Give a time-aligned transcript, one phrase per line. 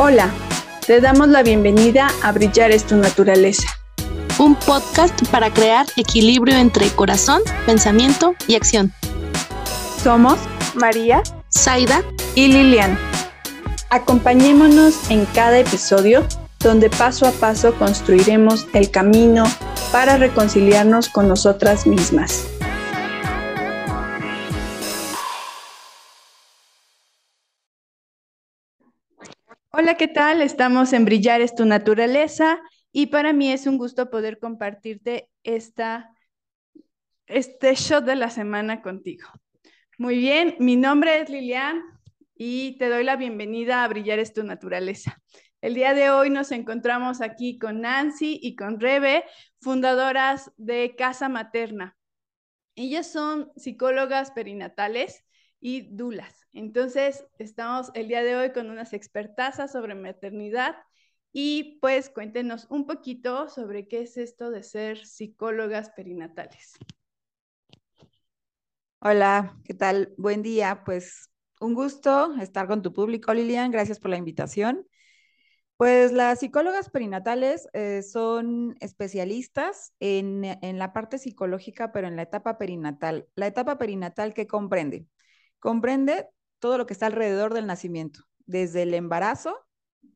[0.00, 0.30] Hola,
[0.86, 3.66] te damos la bienvenida a Brillar es tu naturaleza.
[4.38, 8.92] Un podcast para crear equilibrio entre corazón, pensamiento y acción.
[10.00, 10.38] Somos
[10.74, 11.20] María,
[11.52, 12.04] Zaida
[12.36, 12.96] y Lilian.
[13.90, 16.24] Acompañémonos en cada episodio
[16.60, 19.42] donde paso a paso construiremos el camino
[19.90, 22.46] para reconciliarnos con nosotras mismas.
[29.80, 30.42] Hola, ¿qué tal?
[30.42, 32.60] Estamos en Brillar es tu naturaleza
[32.90, 36.10] y para mí es un gusto poder compartirte esta,
[37.26, 39.28] este shot de la semana contigo.
[39.96, 41.80] Muy bien, mi nombre es Lilian
[42.34, 45.22] y te doy la bienvenida a Brillar es tu naturaleza.
[45.60, 49.22] El día de hoy nos encontramos aquí con Nancy y con Rebe,
[49.60, 51.96] fundadoras de Casa Materna.
[52.74, 55.22] Ellas son psicólogas perinatales
[55.60, 56.46] y dulas.
[56.52, 60.76] Entonces, estamos el día de hoy con unas expertazas sobre maternidad
[61.32, 66.78] y pues cuéntenos un poquito sobre qué es esto de ser psicólogas perinatales.
[69.00, 70.14] Hola, ¿qué tal?
[70.16, 70.82] Buen día.
[70.84, 73.70] Pues un gusto estar con tu público, Lilian.
[73.70, 74.86] Gracias por la invitación.
[75.76, 82.22] Pues las psicólogas perinatales eh, son especialistas en, en, la parte psicológica, pero en la
[82.22, 83.28] etapa perinatal.
[83.36, 85.06] La etapa perinatal, ¿qué comprende?
[85.58, 86.28] Comprende
[86.58, 89.56] todo lo que está alrededor del nacimiento, desde el embarazo,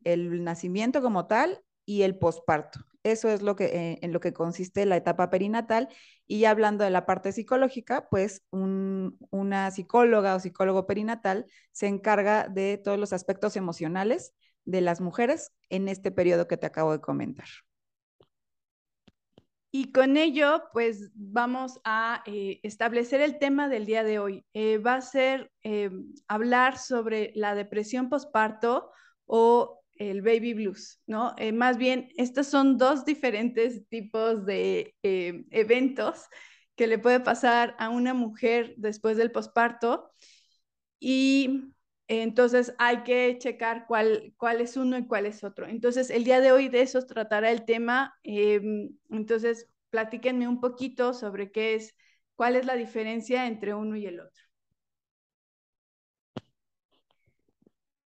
[0.05, 2.81] el nacimiento como tal y el posparto.
[3.03, 5.89] Eso es lo que, eh, en lo que consiste la etapa perinatal.
[6.27, 12.79] Y hablando de la parte psicológica, pues una psicóloga o psicólogo perinatal se encarga de
[12.79, 14.35] todos los aspectos emocionales
[14.65, 17.49] de las mujeres en este periodo que te acabo de comentar.
[19.75, 24.45] Y con ello, pues vamos a eh, establecer el tema del día de hoy.
[24.53, 25.91] Eh, va a ser eh,
[26.29, 28.91] hablar sobre la depresión postparto
[29.25, 31.35] o el baby blues, ¿no?
[31.55, 36.27] más bien, estos son dos diferentes tipos de eventos
[36.75, 40.11] que le puede pasar a una mujer después del posparto
[40.99, 41.73] y
[42.09, 45.67] entonces hay que checar cuál, cuál es uno y cuál es otro.
[45.67, 48.15] Entonces el día de hoy de eso tratará el tema.
[48.23, 51.97] Em, entonces platíquenme un poquito sobre qué es,
[52.37, 54.43] cuál es la diferencia entre uno y el otro.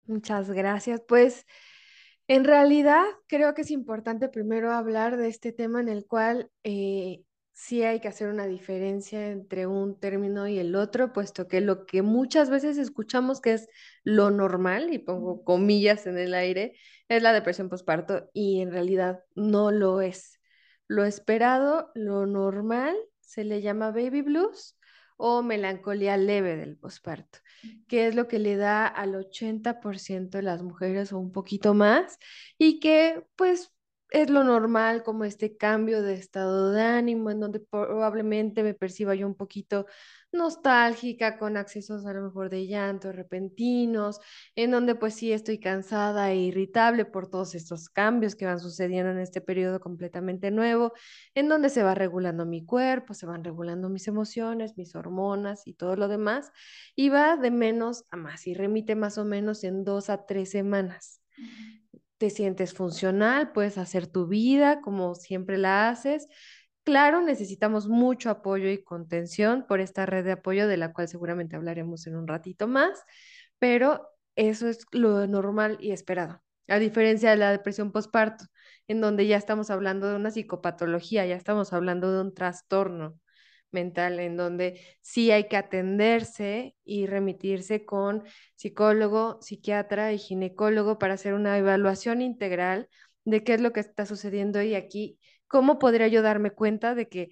[0.07, 1.01] Muchas gracias.
[1.07, 1.45] Pues
[2.27, 7.24] en realidad creo que es importante primero hablar de este tema en el cual eh,
[7.55, 11.85] sí hay que hacer una diferencia entre un término y el otro, puesto que lo
[11.85, 13.69] que muchas veces escuchamos que es
[14.03, 16.77] lo normal, y pongo comillas en el aire,
[17.07, 20.41] es la depresión postparto y en realidad no lo es.
[20.87, 24.77] Lo esperado, lo normal, se le llama baby blues
[25.17, 27.39] o melancolía leve del posparto,
[27.87, 32.17] que es lo que le da al 80% de las mujeres o un poquito más
[32.57, 33.74] y que pues
[34.15, 39.13] es lo normal como este cambio de estado de ánimo en donde probablemente me perciba
[39.13, 39.87] yo un poquito
[40.31, 44.21] nostálgica, con accesos a lo mejor de llanto repentinos,
[44.55, 49.11] en donde pues sí estoy cansada e irritable por todos estos cambios que van sucediendo
[49.11, 50.93] en este periodo completamente nuevo,
[51.33, 55.73] en donde se va regulando mi cuerpo, se van regulando mis emociones, mis hormonas y
[55.73, 56.53] todo lo demás,
[56.95, 60.51] y va de menos a más y remite más o menos en dos a tres
[60.51, 61.19] semanas
[62.17, 66.27] te sientes funcional, puedes hacer tu vida como siempre la haces.
[66.83, 71.55] Claro, necesitamos mucho apoyo y contención por esta red de apoyo de la cual seguramente
[71.55, 73.03] hablaremos en un ratito más,
[73.59, 76.41] pero eso es lo normal y esperado.
[76.67, 78.45] A diferencia de la depresión postparto,
[78.87, 83.19] en donde ya estamos hablando de una psicopatología, ya estamos hablando de un trastorno
[83.75, 88.23] mental en donde sí hay que atenderse y remitirse con
[88.55, 92.89] psicólogo, psiquiatra y ginecólogo para hacer una evaluación integral
[93.25, 97.09] de qué es lo que está sucediendo y aquí, cómo podría yo darme cuenta de
[97.09, 97.29] que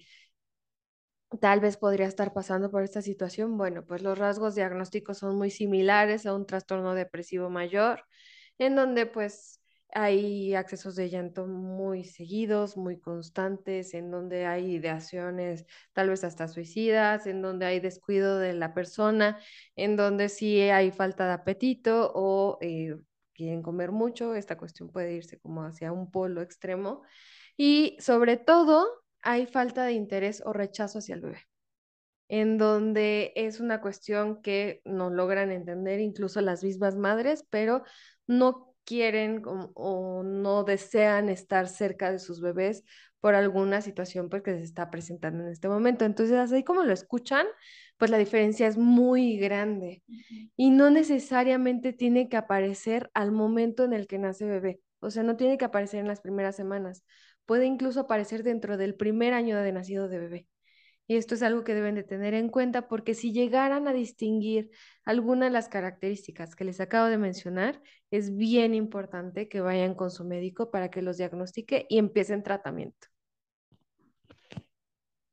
[1.40, 3.56] tal vez podría estar pasando por esta situación.
[3.58, 8.04] Bueno, pues los rasgos diagnósticos son muy similares a un trastorno depresivo mayor,
[8.58, 9.60] en donde pues
[9.94, 16.48] hay accesos de llanto muy seguidos, muy constantes, en donde hay ideaciones tal vez hasta
[16.48, 19.38] suicidas, en donde hay descuido de la persona,
[19.76, 22.96] en donde sí hay falta de apetito o eh,
[23.32, 27.02] quieren comer mucho, esta cuestión puede irse como hacia un polo extremo.
[27.56, 28.86] Y sobre todo
[29.22, 31.38] hay falta de interés o rechazo hacia el bebé
[32.28, 37.84] en donde es una cuestión que no logran entender incluso las mismas madres, pero
[38.26, 42.84] no quieren o, no desean estar cerca de sus bebés
[43.20, 46.04] por alguna situación pues, que se está presentando en este momento.
[46.04, 47.46] Entonces, así como lo escuchan,
[47.96, 50.02] pues la diferencia es muy grande
[50.56, 54.80] y no necesariamente tiene que aparecer al momento en el que nace bebé.
[55.00, 57.04] O sea, no tiene que aparecer en las primeras semanas.
[57.46, 60.48] Puede incluso aparecer dentro del primer año de nacido de bebé.
[61.06, 64.70] Y esto es algo que deben de tener en cuenta porque si llegaran a distinguir
[65.04, 70.10] alguna de las características que les acabo de mencionar, es bien importante que vayan con
[70.10, 73.08] su médico para que los diagnostique y empiecen tratamiento.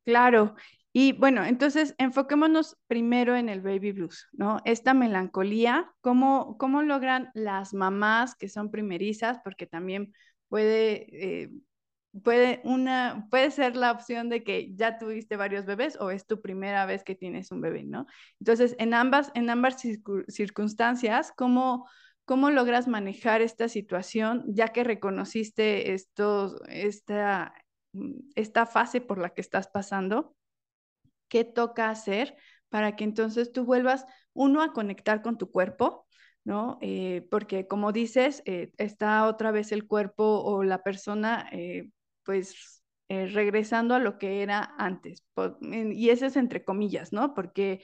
[0.03, 0.56] Claro.
[0.94, 4.59] Y bueno, entonces enfoquémonos primero en el baby blues, ¿no?
[4.65, 9.39] Esta melancolía, ¿cómo, cómo logran las mamás que son primerizas?
[9.44, 10.13] Porque también
[10.50, 11.44] puede...
[11.44, 11.50] Eh,
[12.24, 16.42] puede, una, puede ser la opción de que ya tuviste varios bebés o es tu
[16.42, 18.06] primera vez que tienes un bebé, ¿no?
[18.40, 19.81] Entonces, en ambas, en ambas
[20.28, 21.88] circunstancias, ¿cómo,
[22.25, 27.54] ¿cómo logras manejar esta situación ya que reconociste esto, esta,
[28.36, 30.36] esta fase por la que estás pasando?
[31.30, 32.36] ¿Qué toca hacer
[32.69, 36.07] para que entonces tú vuelvas, uno, a conectar con tu cuerpo,
[36.44, 36.78] ¿no?
[36.81, 41.90] Eh, porque como dices, eh, está otra vez el cuerpo o la persona eh,
[42.31, 45.25] pues eh, regresando a lo que era antes.
[45.62, 47.33] y eso es entre comillas, ¿no?
[47.33, 47.83] Porque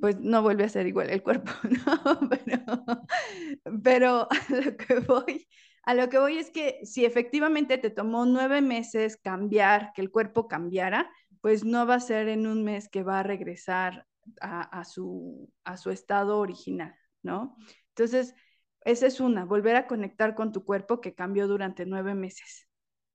[0.00, 1.52] pues no vuelve a ser igual el cuerpo,
[1.86, 2.02] ¿no?
[2.24, 5.48] Pero, pero a lo que voy,
[5.82, 10.10] a lo que voy es que si efectivamente te tomó nueve meses cambiar, que el
[10.10, 11.10] cuerpo cambiara,
[11.42, 14.06] pues no va a ser en un mes que va a regresar
[14.40, 17.54] a, a su, a su estado original, ¿no?
[17.90, 18.34] Entonces,
[18.80, 22.67] esa es una, volver a conectar con tu cuerpo que cambió durante nueve meses.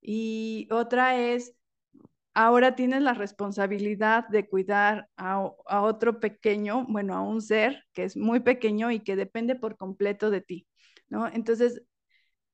[0.06, 1.54] Y otra es,
[2.34, 5.40] ahora tienes la responsabilidad de cuidar a,
[5.80, 10.30] otro pequeño, bueno, a un ser que es muy pequeño y que depende por completo
[10.30, 10.66] de ti,
[11.08, 11.26] ¿no?
[11.26, 11.82] Entonces,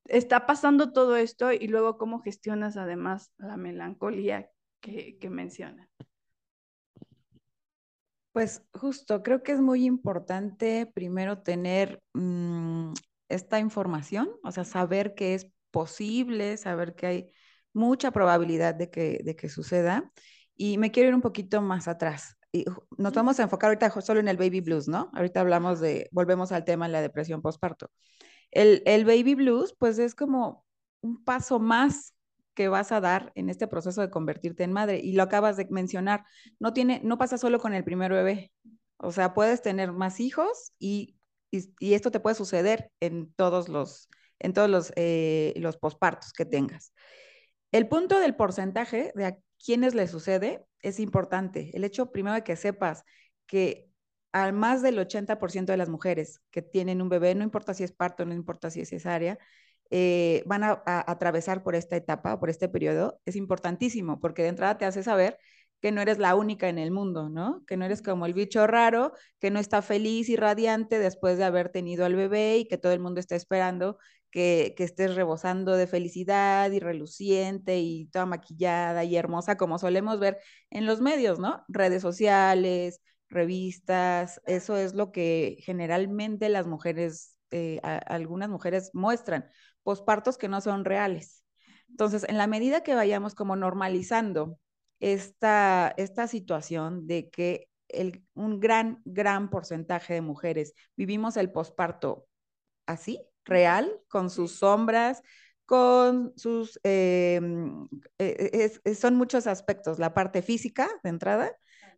[0.05, 4.49] está pasando todo esto y luego cómo gestionas además la melancolía
[4.81, 5.89] que, que mencionas.
[8.31, 12.93] Pues justo, creo que es muy importante primero tener mm,
[13.29, 17.33] esta información, o sea, saber que es posible, saber que hay
[17.73, 20.13] mucha probabilidad de que, de que suceda.
[20.57, 22.37] Y me quiero ir un poquito más atrás.
[22.53, 22.65] Y
[22.99, 25.11] nos vamos a enfocar ahorita solo en el baby blues, ¿no?
[25.15, 27.91] Ahorita hablamos de, volvemos al tema de la depresión postparto.
[28.51, 30.65] El, el baby blues, pues es como
[31.01, 32.15] un paso más
[32.55, 34.99] que vas a dar en este proceso de convertirte en madre.
[34.99, 36.25] Y lo acabas de mencionar,
[36.59, 38.53] no, tiene, no pasa solo con el primer bebé.
[38.99, 41.17] O sea, puedes tener más hijos y,
[41.51, 44.09] y, y esto te puede suceder en todos los,
[44.41, 46.93] en todos los, eh, los pospartos que tengas.
[47.73, 51.71] El punto del porcentaje de a quienes le sucede es importante.
[51.75, 53.05] El hecho primero de que sepas
[53.47, 53.91] que
[54.33, 57.93] al más del 80% de las mujeres que tienen un bebé, no importa si es
[57.93, 59.39] parto, no importa si es cesárea,
[59.91, 64.79] eh, van a, atravesar por esta etapa, por este periodo, es importantísimo porque de entrada
[64.79, 65.37] te hace saber
[65.81, 67.65] que no eres la única en el mundo, ¿no?
[67.67, 71.45] Que no eres como el bicho raro, que no está feliz y radiante después de
[71.45, 73.99] haber tenido al bebé y que todo el mundo está esperando
[74.31, 80.39] que, estés rebosando de felicidad y reluciente y toda maquillada y hermosa, como solemos ver
[80.71, 81.65] en los medios, ¿no?
[81.69, 89.49] Redes sociales, revistas, eso es lo que generalmente las mujeres, eh, algunas mujeres muestran,
[89.83, 91.45] pospartos que no son reales.
[91.89, 94.59] Entonces, en la medida que vayamos como normalizando
[95.01, 102.29] esta, esta situación de que el, un gran, gran porcentaje de mujeres vivimos el posparto
[102.87, 105.23] así, real, con sus sombras,
[105.67, 107.41] con sus, eh,
[108.99, 111.53] son muchos aspectos, la parte física de entrada,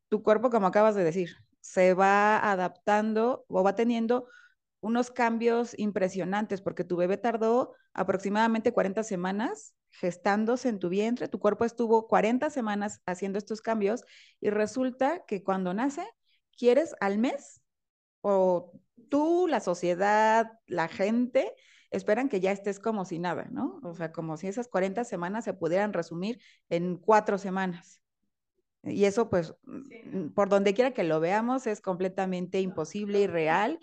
[0.09, 4.27] tu cuerpo, como acabas de decir, se va adaptando o va teniendo
[4.81, 11.39] unos cambios impresionantes, porque tu bebé tardó aproximadamente 40 semanas gestándose en tu vientre, tu
[11.39, 14.05] cuerpo estuvo 40 semanas haciendo estos cambios
[14.41, 16.05] y resulta que cuando nace,
[16.57, 17.61] quieres al mes
[18.23, 18.73] o
[19.13, 21.53] tú, la sociedad, la gente,
[21.91, 23.79] esperan que ya estés como si nada, ¿no?
[23.85, 26.41] O sea, como si esas 40 semanas se pudieran resumir
[26.71, 28.01] en cuatro semanas.
[28.83, 33.79] Y eso, pues, mm, por donde quiera que lo veamos, es completamente imposible y real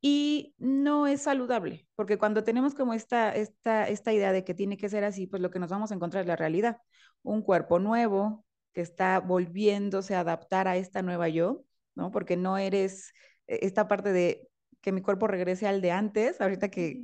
[0.00, 4.78] y no es saludable, porque cuando tenemos como esta, esta, esta idea de que tiene
[4.78, 6.78] que ser así, pues lo que nos vamos a encontrar es la realidad.
[7.22, 12.10] Un cuerpo nuevo que está volviéndose a adaptar a esta nueva yo, ¿no?
[12.10, 13.12] Porque no eres
[13.46, 14.49] e, esta parte de
[14.80, 17.02] que mi cuerpo regrese al de antes, ahorita que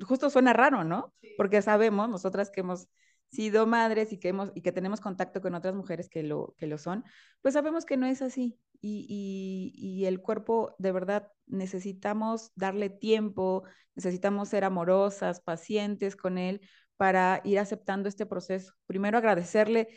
[0.00, 1.14] justo suena raro, ¿no?
[1.36, 2.88] Porque sabemos, nosotras que hemos
[3.30, 6.66] sido madres y que, hemos, y que tenemos contacto con otras mujeres que lo, que
[6.66, 7.04] lo son,
[7.42, 8.58] pues sabemos que no es así.
[8.80, 13.64] y, y, el cuerpo de verdad necesitamos darle tiempo,
[13.96, 16.60] necesitamos ser amorosas, pacientes con él
[16.96, 18.74] para ir aceptando este proceso.
[18.86, 19.88] Primero agradecerle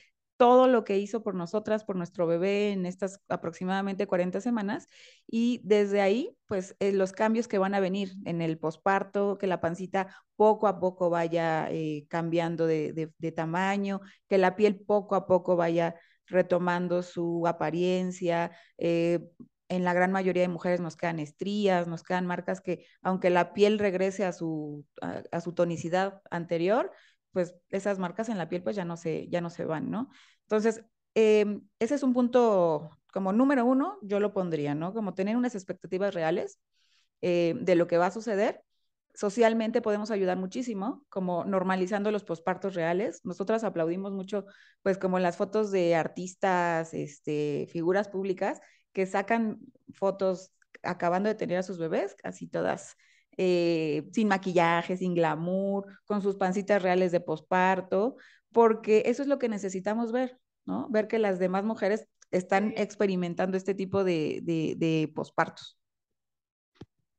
[0.42, 4.88] todo lo que hizo por nosotras, por nuestro bebé en estas aproximadamente 40 semanas
[5.28, 9.46] y desde ahí, pues eh, los cambios que van a venir en el posparto, que
[9.46, 15.28] la pancita poco a poco vaya eh, cambiando de, tamaño, que la piel poco a
[15.28, 15.94] poco vaya
[16.26, 18.50] retomando su apariencia.
[18.80, 19.20] Eh,
[19.70, 23.54] en la gran mayoría de mujeres nos quedan estrías, nos quedan marcas que, aunque la
[23.54, 24.88] piel regrese a su,
[25.32, 26.92] a su tonicidad anterior,
[27.32, 30.10] pues esas marcas en la piel pues ya no se, ya no se van, ¿no?
[30.44, 30.84] Entonces,
[31.16, 34.94] em, ese es un punto como número uno, yo lo pondría, ¿no?
[34.94, 36.60] Como tener unas expectativas reales
[37.22, 38.64] eh, de lo que va a suceder.
[39.14, 43.22] Socialmente podemos ayudar muchísimo, como normalizando los pospartos reales.
[43.26, 44.46] Nosotras aplaudimos mucho,
[44.82, 48.62] pues como las fotos de artistas, este, figuras públicas
[48.94, 49.60] que sacan
[49.94, 50.52] fotos
[50.84, 52.96] acabando de tener a sus bebés, casi todas
[53.38, 58.18] eh, sin maquillaje, sin glamour, con sus pancitas reales de posparto,
[58.52, 60.88] porque eso es lo que necesitamos ver, ¿no?
[60.90, 65.78] Ver que las demás mujeres están experimentando este tipo de, de, pospartos.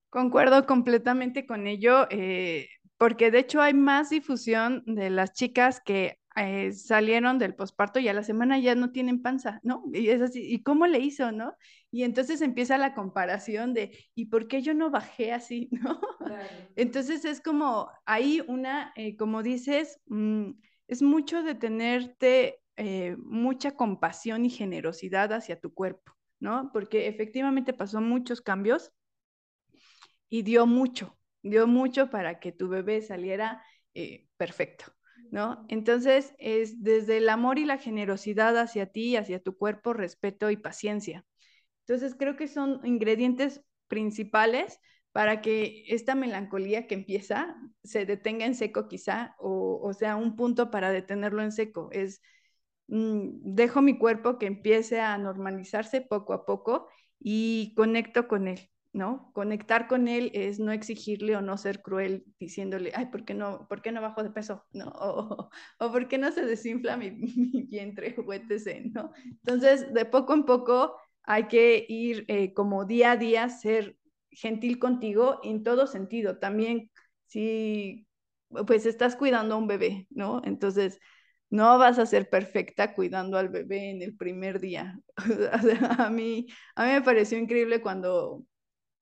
[0.08, 6.18] Concuerdo completamente con ello, eh, porque de hecho hay más difusión de las chicas que
[6.36, 9.84] eh, salieron del posparto y a la semana ya no tienen panza, ¿no?
[9.92, 11.54] Y es así, ¿y cómo le hizo, no?
[11.90, 16.00] Y entonces empieza la comparación de, ¿y por qué yo no bajé así, no?
[16.76, 20.52] Entonces es como, hay una, eh, como dices, mm,
[20.88, 26.70] es mucho de tenerte eh, mucha compasión y generosidad hacia tu cuerpo, ¿no?
[26.72, 28.90] Porque efectivamente pasó muchos cambios
[30.30, 33.62] y dio mucho, dio mucho para que tu bebé saliera
[34.38, 34.86] perfecto.
[35.32, 35.64] ¿No?
[35.68, 40.58] Entonces, es desde el amor y la generosidad hacia ti, hacia tu cuerpo, respeto y
[40.58, 41.24] paciencia.
[41.86, 44.78] Entonces, creo que son ingredientes principales
[45.10, 50.70] para que esta melancolía que empieza se detenga en seco quizá, o, sea, un punto
[50.70, 51.88] para detenerlo en seco.
[51.92, 52.20] Es,
[52.88, 58.70] mm, dejo mi cuerpo que empiece a normalizarse poco a poco y conecto con él.
[58.92, 59.30] ¿No?
[59.32, 63.66] Conectar con él es no exigirle o no ser cruel diciéndole, ay, ¿por qué no,
[63.68, 64.64] ¿por qué no bajo de peso?
[64.72, 64.88] ¿No?
[64.94, 68.22] O, o ¿por qué no se desinfla mi, mi vientre o
[68.92, 69.12] ¿no?
[69.24, 73.96] Entonces, de poco en poco hay que ir eh, como día a día, ser
[74.30, 76.38] gentil contigo en todo sentido.
[76.38, 76.90] También
[77.26, 78.06] si
[78.66, 80.42] pues estás cuidando a un bebé, ¿no?
[80.44, 80.98] Entonces,
[81.50, 84.98] no vas a ser perfecta cuidando al bebé en el primer día.
[85.98, 88.44] a, mí, a mí me pareció increíble cuando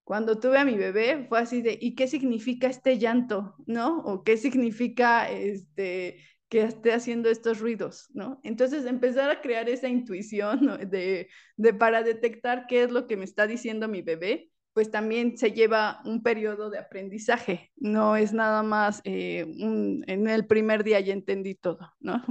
[0.05, 3.55] cuando tuve a mi bebé fue así de, ¿y qué significa este llanto?
[3.67, 3.99] ¿No?
[4.01, 8.09] ¿O qué significa este, que esté haciendo estos ruidos?
[8.13, 8.41] ¿No?
[8.43, 13.25] Entonces empezar a crear esa intuición de, de para detectar qué es lo que me
[13.25, 18.63] está diciendo mi bebé, pues también se lleva un periodo de aprendizaje, no es nada
[18.63, 22.23] más eh, un, en el primer día ya entendí todo, ¿no?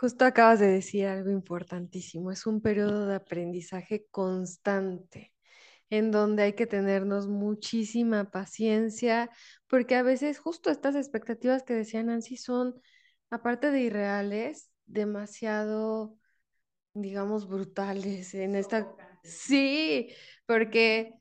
[0.00, 5.34] Justo acabas de decir algo importantísimo, es un periodo de aprendizaje constante
[5.90, 9.28] en donde hay que tenernos muchísima paciencia,
[9.66, 12.80] porque a veces justo estas expectativas que decía Nancy son,
[13.28, 16.16] aparte de irreales, demasiado,
[16.94, 18.90] digamos, brutales en esta...
[19.22, 20.14] Sí,
[20.46, 21.19] porque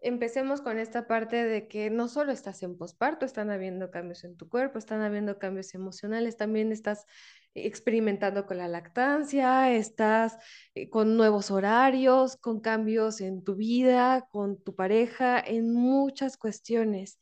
[0.00, 4.36] empecemos con esta parte de que no solo estás en posparto, están habiendo cambios en
[4.36, 7.06] tu cuerpo, están habiendo cambios emocionales, también estás
[7.54, 10.36] experimentando con la lactancia, estás
[10.74, 17.18] eh, con nuevos horarios, con cambios en tu vida, con tu pareja, en muchas cuestiones.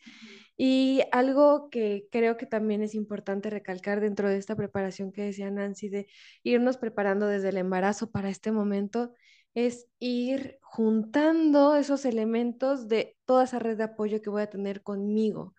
[0.59, 5.51] Y algo que creo que también es importante recalcar dentro de esta preparación que decía
[5.51, 6.07] Nancy, de
[6.43, 9.13] irnos preparando desde el embarazo para este momento,
[9.57, 14.83] es ir juntando esos elementos de toda esa red de apoyo que voy a tener
[14.83, 15.55] conmigo,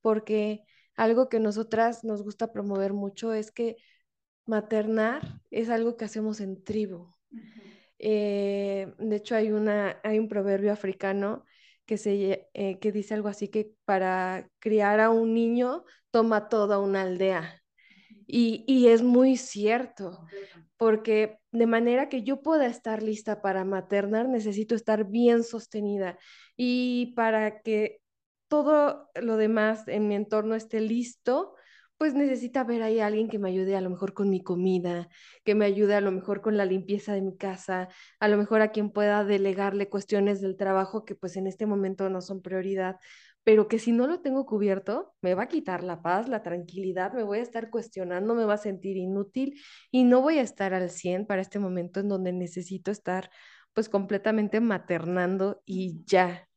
[0.00, 0.64] porque
[0.96, 3.76] algo que nosotras nos gusta promover mucho es que
[4.46, 7.14] maternar es algo que hacemos en tribu.
[7.98, 11.44] Eh, de hecho, hay, una, hay un proverbio africano
[11.84, 16.78] que, se, eh, que dice algo así que para criar a un niño toma toda
[16.78, 17.62] una aldea.
[18.26, 20.24] Y, y, es muy cierto,
[20.76, 26.18] porque de manera que yo pueda estar lista para maternar, necesito estar bien sostenida.
[26.56, 28.00] Y para que
[28.48, 31.54] todo lo demás en mi entorno esté listo,
[31.96, 35.08] pues necesita ver ahí a alguien que me ayude a lo mejor con mi comida,
[35.44, 37.88] que me ayude a lo mejor con la limpieza de mi casa,
[38.18, 42.08] a lo mejor a quien pueda delegarle cuestiones del trabajo que pues en este momento
[42.10, 42.96] no son prioridad,
[43.44, 47.12] pero que si no lo tengo cubierto, me va a quitar la paz, la tranquilidad,
[47.12, 49.60] me voy a estar cuestionando, me va a sentir inútil
[49.90, 53.30] y no voy a estar al 100 para este momento en donde necesito estar
[53.74, 56.48] pues completamente maternando y ya.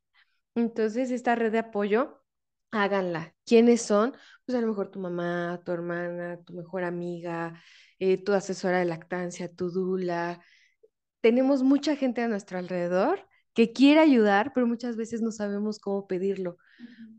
[0.54, 2.22] Entonces, esta red de apoyo,
[2.70, 3.34] háganla.
[3.44, 4.14] ¿Quiénes son?
[4.46, 7.60] Pues a lo mejor tu mamá, tu hermana, tu mejor amiga,
[7.98, 10.42] eh, tu asesora de lactancia, tu dula.
[11.20, 13.27] Tenemos mucha gente a nuestro alrededor
[13.58, 16.58] que quiere ayudar, pero muchas veces no sabemos cómo pedirlo.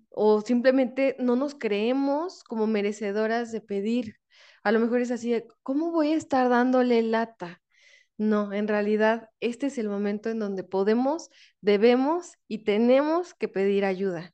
[0.08, 4.15] O simplemente no nos creemos como merecedoras de pedir.
[4.63, 7.62] A lo mejor es así, ¿cómo voy a estar dándole lata?
[8.17, 11.29] No, en realidad este es el momento en donde podemos,
[11.60, 14.34] debemos y tenemos que pedir ayuda,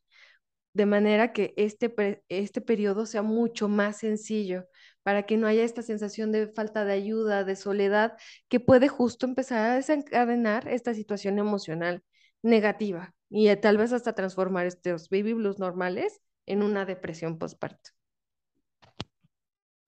[0.74, 4.68] de manera que este, este periodo sea mucho más sencillo,
[5.06, 8.18] para que no haya esta sensación de falta de ayuda, de soledad,
[8.50, 12.04] que puede justo empezar a desencadenar esta situación emocional
[12.42, 17.92] negativa y eh, tal vez hasta transformar estos baby blues normales en una depresión postparto.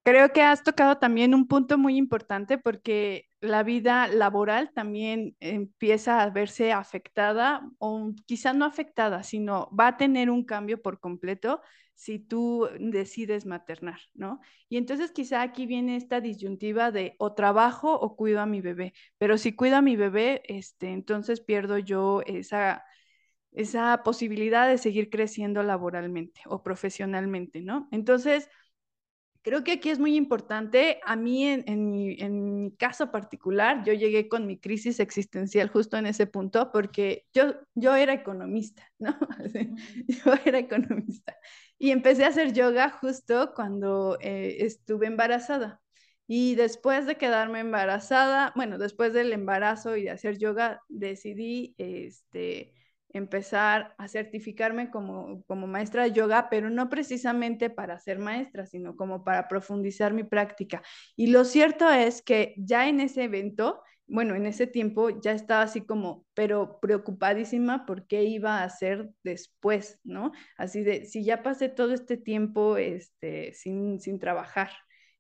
[0.04, 6.22] Creo que has tocado también un punto muy importante porque la vida laboral también empieza
[6.22, 11.60] a verse afectada o quizá no afectada, sino va a tener un cambio por completo
[11.98, 14.40] si tú decides maternar, ¿no?
[14.70, 18.94] Y entonces quizá aquí viene esta disyuntiva de o trabajo o cuido a mi bebé,
[19.18, 22.86] pero si cuido a mi bebé, este, entonces pierdo yo esa
[23.54, 27.88] esa posibilidad de seguir creciendo laboralmente o profesionalmente, ¿no?
[27.92, 28.50] Entonces,
[29.48, 34.46] Creo que aquí es muy importante, a mí en, mi, caso particular, yo llegué con
[34.46, 39.18] mi crisis existencial justo en ese punto porque yo, yo era economista, ¿no?
[40.08, 41.38] yo era economista
[41.80, 45.82] y empecé a hacer yoga justo cuando eh, estuve embarazada.
[46.28, 52.74] Y después de quedarme embarazada, bueno, después del embarazo y de hacer yoga, decidí este,
[53.10, 58.96] empezar a certificarme como, como maestra de yoga, pero no precisamente para ser maestra, sino
[58.96, 60.82] como para profundizar mi práctica.
[61.16, 65.64] Y lo cierto es que ya en ese evento, bueno, en ese tiempo ya estaba
[65.64, 70.32] así como, pero preocupadísima por qué iba a hacer después, ¿no?
[70.58, 74.72] Así de, si ya pasé todo este tiempo este, sin, sin trabajar.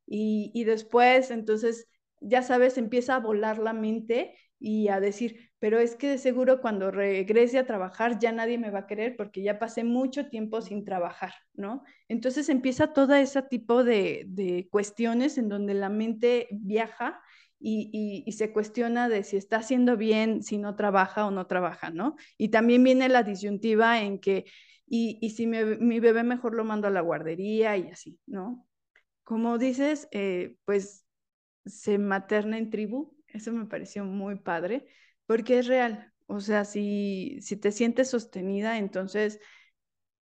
[0.05, 1.89] Y, y después, entonces,
[2.21, 6.61] ya sabes, empieza a volar la mente y a decir, pero es que de seguro
[6.61, 10.61] cuando regrese a trabajar ya nadie me va a querer porque ya pasé mucho tiempo
[10.61, 11.83] sin trabajar, ¿no?
[12.07, 17.19] Entonces empieza todo ese tipo de, cuestiones en donde la mente viaja
[17.59, 22.15] y, se cuestiona de si está haciendo bien, si no trabaja o no trabaja, ¿no?
[22.37, 24.45] Y también viene la disyuntiva en que,
[24.85, 28.67] y, si mi bebé mejor lo mando a la guardería y así, ¿no?
[29.23, 31.05] Como dices, eh, pues
[31.65, 34.87] se materna en tribu, eso me pareció muy padre,
[35.25, 36.13] porque es real.
[36.27, 39.39] O sea, si, si te sientes sostenida, entonces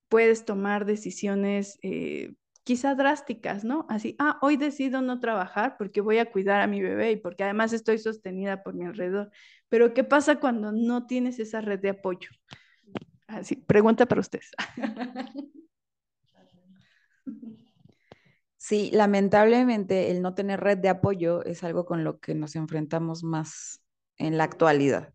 [0.07, 2.33] puedes tomar decisiones eh,
[2.69, 3.87] quizá drásticas, ¿no?
[3.89, 7.43] Así, ah, hoy decido no trabajar porque voy a cuidar a mi bebé y porque
[7.43, 9.31] además estoy sostenida por mi alrededor.
[9.69, 12.29] Pero ¿qué pasa cuando no tienes esa red de apoyo?
[13.25, 14.51] Así, pregunta para ustedes.
[18.61, 23.23] Sí, lamentablemente el no tener red de apoyo es algo con lo que nos enfrentamos
[23.23, 23.81] más
[24.17, 25.13] en la actualidad.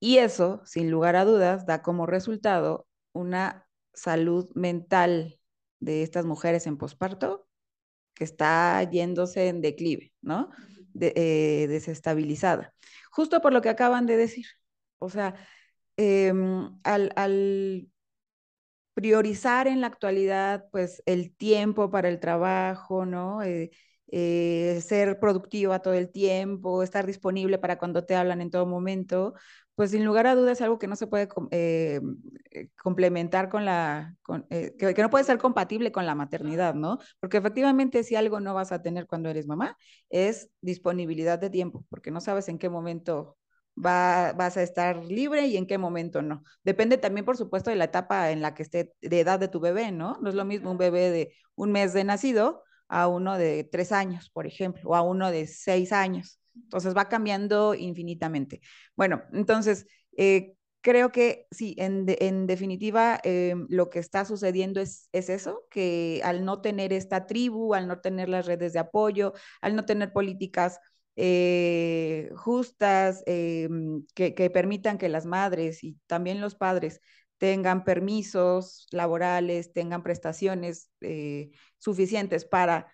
[0.00, 5.37] Y eso, sin lugar a dudas, da como resultado una salud mental
[5.80, 7.46] de estas mujeres en posparto
[8.14, 10.50] que está yéndose en declive, ¿no?
[11.00, 12.74] Eh, desestabilizada.
[13.12, 14.46] Justo por lo que acaban de decir.
[14.98, 15.34] O sea,
[15.96, 17.88] em, al, al
[18.94, 23.42] priorizar en la actualidad, pues, el tiempo para el trabajo, ¿no?
[23.42, 23.70] Eh,
[24.10, 29.34] eh, ser productiva todo el tiempo, estar disponible para cuando te hablan en todo momento,
[29.74, 32.00] pues sin lugar a dudas es algo que no se puede eh,
[32.82, 34.16] complementar con la,
[34.50, 36.98] que, que, no puede ser compatible con la maternidad, ¿no?
[37.20, 39.76] Porque efectivamente si algo no vas a tener cuando eres mamá
[40.10, 43.36] es disponibilidad de tiempo, porque no sabes en qué momento
[43.76, 46.42] vas a estar libre y en qué momento no.
[46.64, 49.60] Depende también, por supuesto, de la etapa en la que esté de edad de tu
[49.60, 50.18] bebé, ¿no?
[50.20, 53.92] No es lo mismo un bebé de un mes de nacido a uno de tres
[53.92, 56.40] años, por ejemplo, o a uno de seis años.
[56.54, 58.60] Entonces va cambiando infinitamente.
[58.96, 62.06] Bueno, entonces eh, creo que sí, en,
[62.46, 67.74] definitiva, eh, lo que está sucediendo es, es eso, que al no tener esta tribu,
[67.74, 70.80] al no tener las redes de apoyo, al no tener políticas
[71.16, 77.00] eh, justas, que, permitan que las madres y también los padres
[77.38, 82.92] tengan permisos laborales, tengan prestaciones eh, suficientes para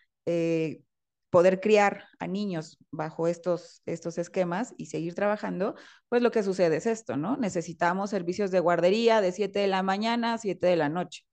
[1.35, 5.75] poder criar a niños bajo estos, estos esquemas y seguir trabajando,
[6.09, 7.37] pues lo que sucede es esto, ¿no?
[7.37, 11.25] Necesitamos servicios de guardería de 7 de la mañana a 7 de la noche.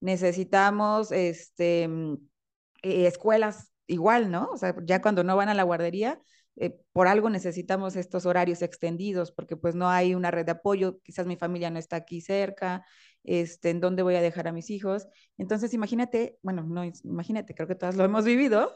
[0.00, 2.14] Necesitamos este, mm,
[2.82, 4.48] eh, escuelas igual, ¿no?
[4.50, 6.20] O sea, ya cuando no van a la guardería,
[6.56, 11.00] eh, por algo necesitamos estos horarios extendidos, porque pues no hay una red de apoyo,
[11.02, 12.84] quizás mi familia no está aquí cerca,
[13.24, 15.06] este, en dónde voy a dejar a mis hijos.
[15.38, 18.72] Entonces, imagínate, bueno, no, imagínate, creo que todas lo hemos vivido,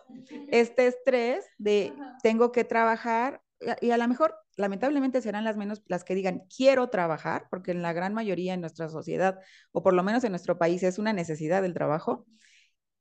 [0.48, 3.42] este estrés de tengo que trabajar
[3.80, 7.82] y a lo mejor, lamentablemente, serán las menos las que digan quiero trabajar, porque en
[7.82, 9.38] la gran mayoría en nuestra sociedad,
[9.72, 12.26] o por lo menos en nuestro país, es una necesidad del trabajo.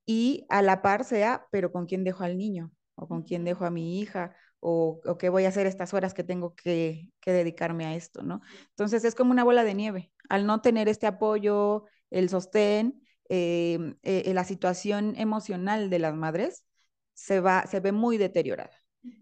[0.05, 2.71] Y a la par sea, pero ¿con quién dejo al niño?
[2.95, 4.35] ¿O con quién dejo a mi hija?
[4.59, 8.41] O, qué voy a hacer estas horas que tengo que, dedicarme a esto, ¿no?
[8.69, 10.11] Entonces es como una bola de nieve.
[10.29, 16.65] Al no tener este apoyo, el sostén, em, eh, la situación emocional de las madres
[17.13, 18.71] se, va, se ve muy deteriorada.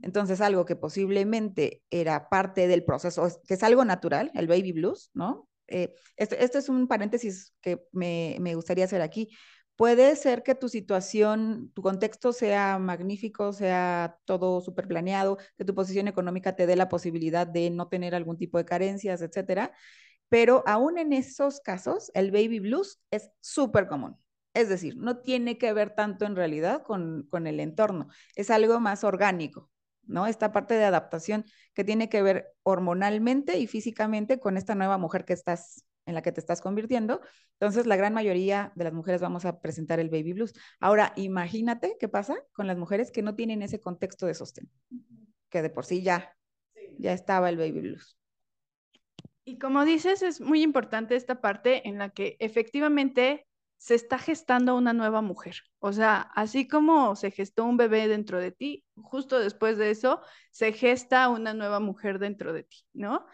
[0.02, 5.12] Entonces, algo que posiblemente era parte del proceso, que es algo natural, el baby blues,
[5.14, 5.48] ¿no?
[5.68, 9.30] Eh, este, este, es un paréntesis que me, me gustaría hacer aquí.
[9.78, 15.76] Puede ser que tu situación, tu contexto sea magnífico, sea todo súper planeado, que tu
[15.76, 19.72] posición económica te dé la posibilidad de no tener algún tipo de carencias, etcétera.
[20.30, 24.18] Pero aún en esos casos, el baby blues es súper común.
[24.56, 28.80] Es decir, no tiene que ver tanto en realidad con, con el entorno, es algo
[28.80, 29.70] más orgánico,
[30.04, 30.26] ¿no?
[30.28, 35.26] Esta parte de adaptación que tiene que ver hormonalmente y físicamente con esta nueva mujer
[35.26, 37.22] que estás en la que te estás convirtiendo.
[37.60, 40.54] Entonces, la gran mayoría de las mujeres vamos a presentar el baby blues.
[40.80, 44.72] Ahora, imagínate qué pasa con las mujeres que no tienen ese contexto de sostén,
[45.50, 46.36] que de por sí ya,
[46.98, 48.18] ya estaba el baby blues.
[49.44, 53.46] Y como dices, es muy importante esta parte en la que efectivamente
[53.78, 55.58] se está gestando una nueva mujer.
[55.80, 60.22] O sea, así como se gestó un bebé dentro de ti, justo después de eso
[60.52, 63.26] se gesta una nueva mujer dentro de ti, ¿no?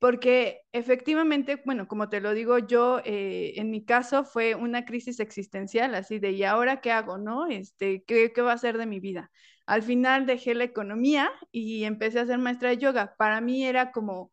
[0.00, 5.20] Porque efectivamente, bueno, como te lo digo yo, eh, en mi caso fue una crisis
[5.20, 7.46] existencial, así de, ¿y ahora qué hago, no?
[7.46, 9.30] Este, ¿qué, ¿qué, va a ser de mi vida?
[9.66, 13.14] Al final dejé la economía y empecé a ser maestra de yoga.
[13.18, 14.32] Para mí era como,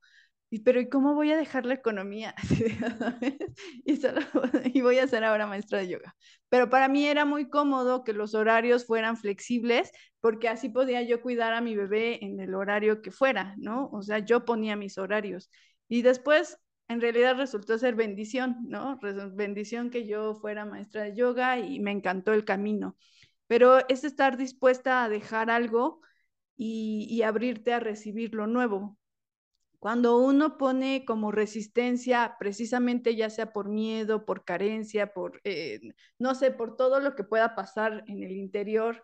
[0.64, 2.34] pero ¿y cómo voy a dejar la economía?
[3.86, 4.00] y,
[4.74, 6.16] y voy a ser ahora maestra de yoga.
[6.50, 11.22] Pero para mí era muy cómodo que los horarios fueran flexibles porque así podía yo
[11.22, 13.90] cuidar a mi bebé en el horario que fuera, ¿no?
[13.92, 15.50] O sea, yo ponía mis horarios.
[15.90, 16.58] Y después,
[16.88, 19.00] en realidad resultó ser bendición, ¿no?
[19.36, 22.98] Bendición que yo fuera maestra de yoga y me encantó el camino.
[23.48, 26.02] Pero es estar dispuesta a dejar algo
[26.60, 28.98] y abrirte a recibir lo nuevo,
[29.80, 35.80] cuando uno pone como resistencia, precisamente ya sea por miedo, por carencia, por, eh,
[36.20, 39.04] no sé, por todo lo que pueda pasar en el interior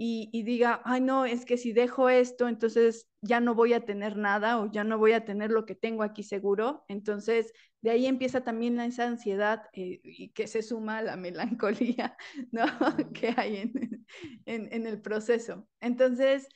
[0.00, 3.84] y, y, diga, ay no, es que si dejo esto, entonces ya no voy a
[3.84, 6.84] tener nada o ya no voy a tener lo que tengo aquí seguro.
[6.86, 12.16] Entonces, de ahí empieza también esa ansiedad eh, y que se suma a la melancolía
[12.52, 12.64] ¿no?
[13.12, 14.06] que hay en,
[14.46, 15.66] en, en el proceso.
[15.80, 16.48] Entonces,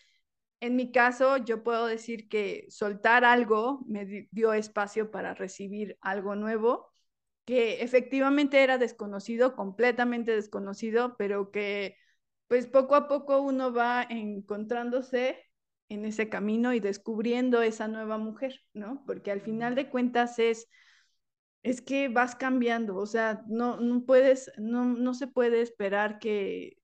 [0.62, 6.36] en mi caso, yo puedo decir que soltar algo me dio espacio para recibir algo
[6.36, 6.92] nuevo,
[7.44, 11.96] que efectivamente era desconocido, completamente desconocido, pero que
[12.46, 15.36] pues poco a poco uno va encontrándose
[15.88, 19.02] en ese camino y descubriendo esa nueva mujer, ¿no?
[19.04, 20.68] Porque al final de cuentas es,
[21.64, 26.76] es que vas cambiando, o sea, no, no puedes, no, no se puede esperar que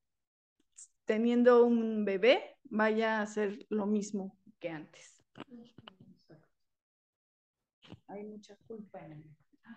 [1.08, 5.24] teniendo un bebé vaya a ser lo mismo que antes.
[8.08, 9.24] Hay mucha culpa en el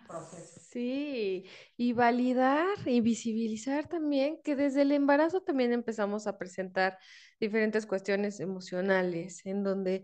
[0.06, 0.60] proceso.
[0.60, 1.46] Sí,
[1.78, 6.98] y validar y visibilizar también que desde el embarazo también empezamos a presentar
[7.40, 10.02] diferentes cuestiones emocionales en donde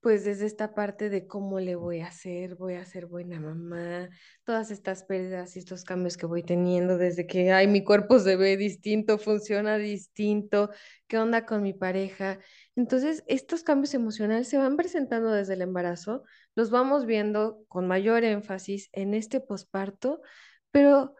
[0.00, 4.08] pues desde esta parte de cómo le voy a hacer, voy a ser buena mamá,
[4.44, 8.36] todas estas pérdidas y estos cambios que voy teniendo desde que, ay, mi cuerpo se
[8.36, 10.70] ve distinto, funciona distinto,
[11.06, 12.38] qué onda con mi pareja.
[12.76, 18.24] Entonces, estos cambios emocionales se van presentando desde el embarazo, los vamos viendo con mayor
[18.24, 20.22] énfasis en este posparto,
[20.70, 21.14] pero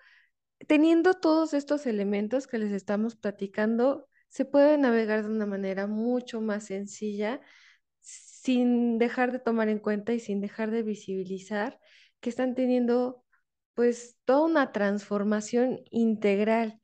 [0.67, 6.41] teniendo todos estos elementos que les estamos platicando, se puede navegar de una manera mucho
[6.41, 7.41] más sencilla
[8.43, 11.79] sin dejar de tomar en cuenta y sin dejar de visibilizar
[12.21, 13.23] que están teniendo
[13.75, 16.81] pues toda una transformación integral,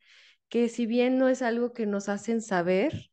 [0.51, 3.11] que si bien no es algo que nos hacen saber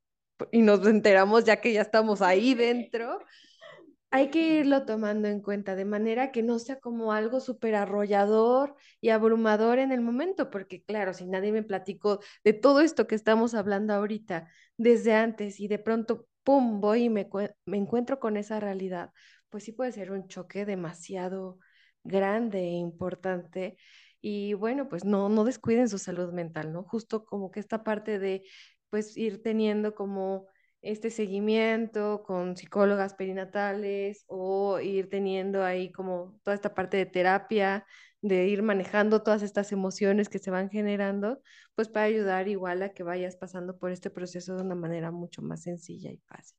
[0.51, 3.19] y nos enteramos ya que ya estamos ahí dentro,
[4.11, 8.75] hay que irlo tomando en cuenta de manera que no sea como algo súper arrollador
[8.99, 13.15] y abrumador en el momento, porque claro, si nadie me platicó de todo esto que
[13.15, 17.29] estamos hablando ahorita desde antes y de pronto, ¡pum!, voy y me,
[17.67, 19.11] encuentro con esa realidad,
[19.49, 21.59] pues sí puede ser un choque demasiado
[22.03, 23.77] grande e importante.
[24.21, 26.83] Y bueno, pues no, no descuiden su salud mental, ¿no?
[26.83, 28.43] Justo como que esta parte de
[28.89, 30.47] pues ir teniendo como
[30.81, 37.85] este seguimiento con psicólogas perinatales o ir teniendo ahí como toda esta parte de terapia,
[38.23, 41.41] de ir manejando todas estas emociones que se van generando,
[41.75, 45.41] pues para ayudar igual a que vayas pasando por este proceso de una manera mucho
[45.43, 46.57] más sencilla y fácil.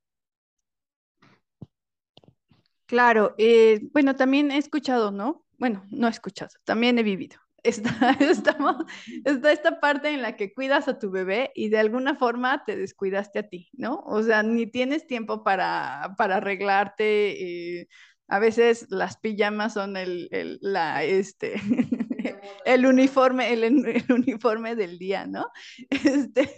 [2.86, 5.46] Claro, eh, bueno, también he escuchado, ¿no?
[5.58, 8.76] Bueno, no he escuchado, también he vivido está,
[9.24, 13.38] esta parte en la que cuidas a tu bebé y de alguna forma te descuidaste
[13.38, 14.02] a ti, ¿no?
[14.04, 17.80] O sea, ni tienes tiempo para, para arreglarte.
[17.80, 17.88] Eh,
[18.28, 21.54] a veces las pijamas son el, el la, este,
[22.64, 25.46] el uniforme, el, el, uniforme del día, ¿no?
[25.90, 26.50] Este,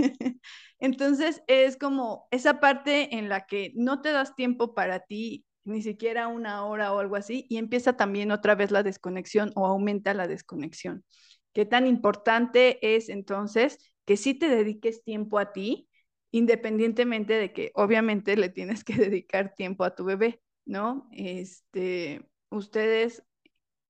[0.79, 5.83] entonces es como esa parte en la que no te das tiempo para ti ni
[5.83, 10.15] siquiera una hora o algo así, y empieza también otra vez la desconexión o aumenta
[10.15, 11.05] la desconexión.
[11.53, 15.89] ¿Qué tan importante es entonces que sí te dediques tiempo a ti,
[16.31, 21.09] independientemente de que obviamente le tienes que dedicar tiempo a tu bebé, ¿no?
[21.13, 23.23] Este, ustedes,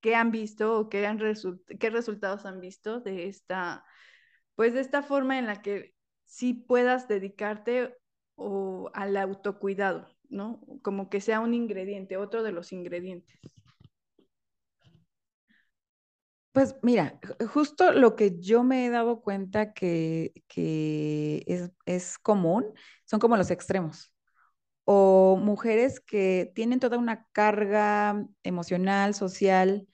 [0.01, 1.19] ¿qué han visto o qué, han
[1.81, 3.85] qué resultados han visto de esta,
[4.55, 7.97] pues de esta forma en la que sí puedas dedicarte
[8.37, 10.61] o al autocuidado, ¿no?
[10.83, 13.41] Como que sea un ingrediente, otro de los ingredientes.
[16.53, 17.21] Pues mira,
[17.53, 20.33] justo lo que yo me he dado cuenta que,
[21.47, 22.65] es, es, común
[23.05, 24.11] son como los extremos.
[24.87, 29.89] O mujeres que tienen toda una carga emocional, social,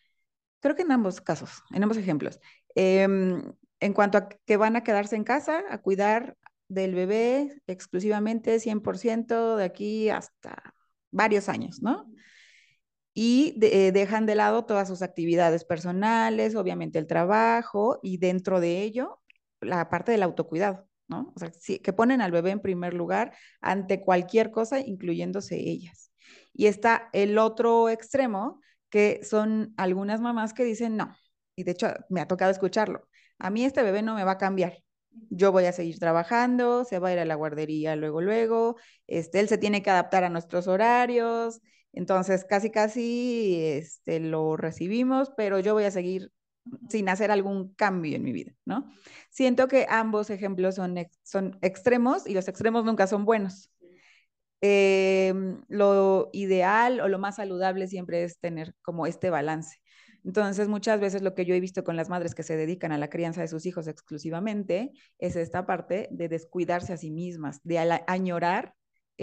[0.61, 2.40] creo que en ambos casos, en ambos ejemplos.
[2.74, 3.42] Em,
[3.81, 6.37] en cuanto a que van a quedarse en casa a cuidar
[6.68, 10.74] del bebé exclusivamente 100% de aquí hasta
[11.11, 12.07] varios años, ¿no?
[13.14, 18.83] Y eh, dejan de lado todas sus actividades personales, obviamente el trabajo y dentro de
[18.83, 19.20] ello
[19.61, 20.88] la parte del autocuidado,
[21.83, 26.11] que ponen al bebé en primer lugar ante cualquier cosa, incluyéndose ellas.
[26.53, 31.14] Y está el otro extremo, que son algunas mamás que dicen, no,
[31.57, 34.38] y de hecho me ha tocado escucharlo, a mí este bebé no me va a
[34.38, 34.79] cambiar,
[35.31, 39.40] yo voy a seguir trabajando, se va a ir a la guardería luego, luego, este,
[39.40, 41.61] él se tiene que adaptar a nuestros horarios,
[41.92, 46.31] entonces casi, casi este, lo recibimos, pero yo voy a seguir
[46.88, 48.90] sin hacer algún cambio en mi vida, ¿no?
[49.31, 53.70] Siento que ambos ejemplos son, son extremos y los extremos nunca son buenos.
[54.61, 59.79] Em, lo ideal o lo más saludable siempre es tener como este balance.
[60.25, 62.98] Entonces, muchas veces lo que yo he visto con las madres que se dedican a
[62.98, 67.79] la crianza de sus hijos exclusivamente es esta parte de descuidarse a sí mismas, de
[68.07, 68.75] añorar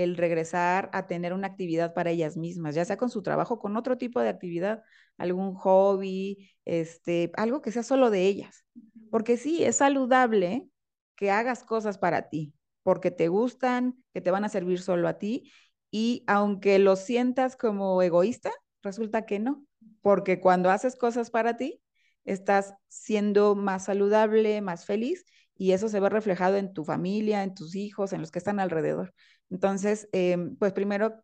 [0.04, 3.78] el regresar a tener una actividad para ellas mismas, ya sea con su trabajo, con
[3.78, 4.84] otro tipo de actividad,
[5.18, 8.66] algún hobby, este, algo que sea solo de ellas.
[9.12, 10.68] Porque sí, es saludable
[11.16, 15.18] que hagas cosas para ti, porque te gustan, que te van a servir solo a
[15.18, 15.52] ti,
[15.92, 18.52] y aunque lo sientas como egoísta,
[18.84, 19.66] resulta que no
[20.02, 21.82] porque cuando haces cosas para ti,
[22.26, 25.26] estás siendo más saludable, más feliz
[25.60, 28.62] y eso se ve reflejado en tu familia, en tus hijos, en los que están
[28.62, 29.14] alrededor.
[29.50, 31.22] Entonces, em, pues primero,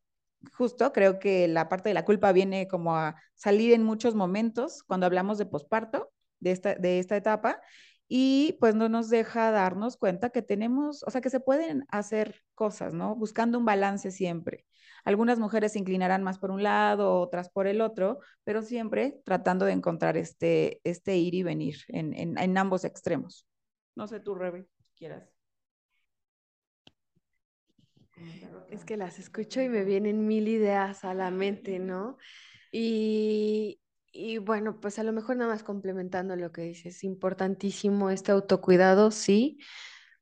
[0.54, 4.84] justo creo que la parte de la culpa viene como a salir en muchos momentos
[4.84, 7.62] cuando hablamos de posparto, de esta, de esta etapa,
[8.10, 12.44] y pues no nos deja darnos cuenta que tenemos, o sea, que se pueden hacer
[12.56, 13.16] cosas, ¿no?
[13.16, 14.66] Buscando un balance siempre.
[15.06, 19.64] Algunas mujeres se inclinarán más por un lado, otras por el otro, pero siempre tratando
[19.66, 23.46] de encontrar este, este ir y venir en, en, en ambos extremos.
[23.96, 25.30] No sé tú, Rebe, quieras.
[28.70, 32.18] Es que las escucho y me vienen mil ideas a la mente, ¿no?
[32.72, 33.82] Y,
[34.12, 39.12] y bueno, pues a lo mejor nada más complementando lo que dices, importantísimo este autocuidado,
[39.12, 39.60] sí,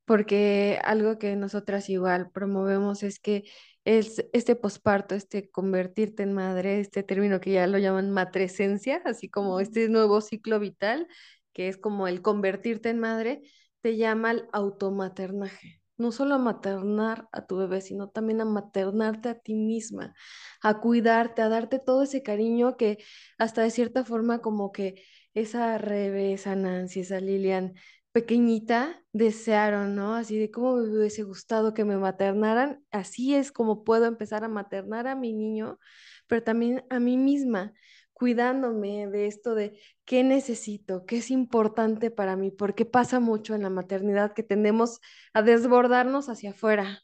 [0.04, 3.44] porque algo que nosotras igual promovemos es que
[3.84, 9.28] es este posparto, este convertirte en madre, este término que ya lo llaman matresencia, así
[9.28, 11.06] como este nuevo ciclo vital,
[11.52, 13.42] que es como el convertirte en madre,
[13.84, 15.82] te llama al automaternaje.
[15.98, 20.14] No solo a maternar a tu bebé, sino también a maternarte a ti misma,
[20.62, 22.96] a cuidarte, a darte todo ese cariño que
[23.36, 27.74] hasta de cierta forma como que esa Rebe, esa Nancy, esa Lilian
[28.12, 30.14] pequeñita desearon, ¿no?
[30.14, 34.48] Así de cómo me hubiese gustado que me maternaran, así es como puedo empezar a
[34.48, 35.78] maternar a mi niño,
[36.26, 37.74] pero también a mí misma,
[38.14, 43.62] cuidándome de esto de qué necesito, qué es importante para mí, porque pasa mucho en
[43.62, 45.00] la maternidad que tendemos
[45.34, 47.02] a desbordarnos hacia afuera.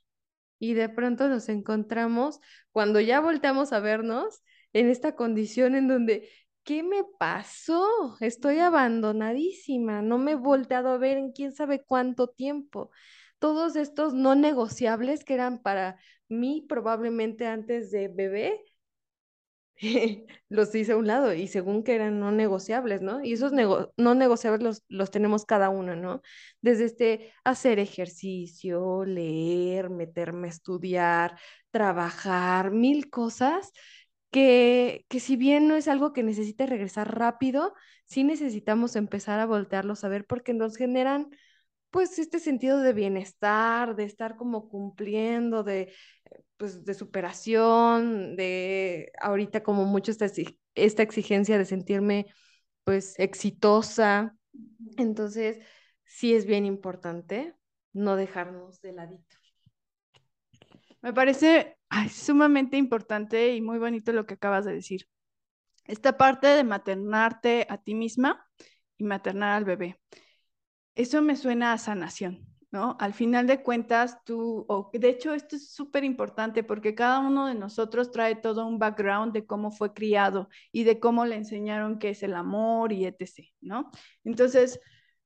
[0.58, 2.40] Y de pronto nos encontramos,
[2.72, 4.42] cuando ya volteamos a vernos,
[4.72, 6.28] en esta condición en donde
[6.64, 8.16] ¿qué me pasó?
[8.20, 12.90] Estoy abandonadísima, no me he volteado a ver en quién sabe cuánto tiempo.
[13.38, 18.60] Todos estos no negociables que eran para mí probablemente antes de bebé,
[20.48, 23.24] los hice a un lado y según que eran no negociables, ¿no?
[23.24, 26.20] Y esos no negociables los, los tenemos cada uno, ¿no?
[26.60, 31.38] Desde este hacer ejercicio, leer, meterme a estudiar,
[31.70, 33.72] trabajar, mil cosas
[34.30, 39.46] que, que si bien no es algo que necesite regresar rápido, sí necesitamos empezar a
[39.46, 41.30] voltearlos a ver porque nos generan
[41.90, 45.92] pues este sentido de bienestar, de estar como cumpliendo, de,
[46.60, 50.26] pues, de superación, de ahorita como mucho esta,
[50.74, 52.26] esta exigencia de sentirme
[52.84, 54.36] pues exitosa.
[54.98, 55.58] Entonces,
[56.04, 57.54] sí es bien importante
[57.94, 59.36] no dejarnos de ladito.
[61.00, 61.78] Me parece
[62.12, 65.08] sumamente importante y muy bonito lo que acabas de decir.
[65.86, 68.46] Esta parte de maternarte a ti misma
[68.98, 69.98] y maternar al bebé.
[70.94, 72.96] Eso me suena a sanación, ¿no?
[73.00, 77.54] Al final de cuentas, tú, de hecho esto es súper importante porque cada uno de
[77.54, 82.10] nosotros trae todo un background de cómo fue criado y de cómo le enseñaron qué
[82.10, 83.90] es el amor y etc., ¿no?
[84.24, 84.80] Entonces,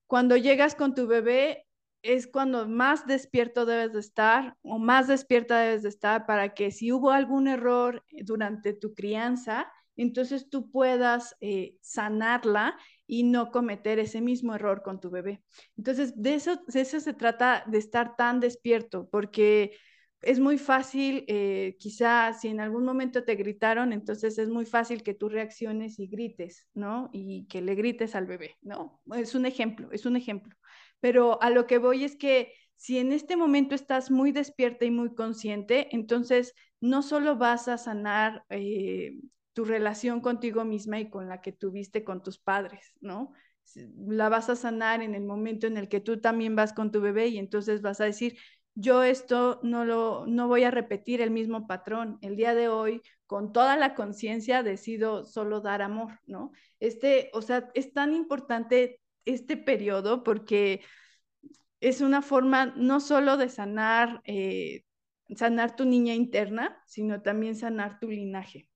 [0.06, 1.66] cuando llegas con tu bebé,
[2.02, 6.70] es cuando más despierto debes de estar o más despierta debes de estar para que
[6.70, 13.50] si hubo algún error eh, durante tu crianza, entonces tú puedas eh, sanarla y no
[13.50, 15.42] cometer ese mismo error con tu bebé.
[15.76, 19.76] Entonces, de eso, de eso se trata de estar tan despierto, porque
[20.22, 25.02] es muy fácil, eh, quizá si en algún momento te gritaron, entonces es muy fácil
[25.02, 27.10] que tú reacciones y grites, ¿no?
[27.12, 29.02] Y que le grites al bebé, ¿no?
[29.14, 30.56] Es un ejemplo, es un ejemplo
[31.04, 34.90] pero a lo que voy es que si en este momento estás muy despierta y
[34.90, 39.20] muy consciente, entonces no solo vas a sanar eh,
[39.54, 43.32] tu relación contigo misma y con la que tuviste con tus padres, ¿no?
[43.96, 47.00] La vas a sanar en el momento en el que tú también vas con tu
[47.00, 48.36] bebé y entonces vas a decir,
[48.74, 52.18] yo esto no lo no voy a repetir el mismo patrón.
[52.20, 56.52] El día de hoy, con toda la conciencia, decido solo dar amor, ¿no?
[56.80, 60.82] Este, o sea, es tan importante este periodo porque
[61.80, 64.84] es una forma no solo de sanar, eh,
[65.36, 68.68] sanar tu niña interna, sino también sanar tu linaje.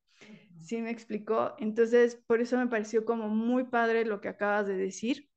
[0.61, 1.55] ¿Sí me explicó?
[1.59, 5.29] Entonces, por eso me pareció como muy padre lo que acabas de decir,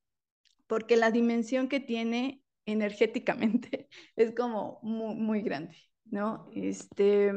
[0.67, 6.49] porque la dimensión que tiene energéticamente es como muy, muy grande, ¿no?
[6.53, 7.33] Este,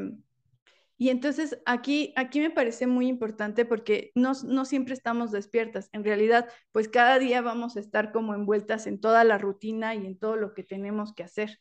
[0.97, 5.89] y entonces aquí, aquí me parece muy importante porque no, no, siempre estamos despiertas.
[5.91, 10.05] En realidad, pues cada día vamos a estar como envueltas en toda la rutina y
[10.05, 11.59] en todo lo que tenemos que hacer.